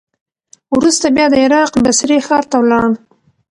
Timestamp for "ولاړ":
2.61-2.89